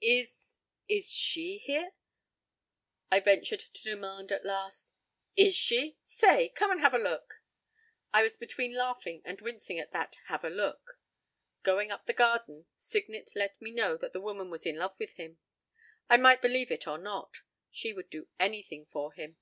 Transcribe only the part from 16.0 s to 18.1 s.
I might believe it or not. She would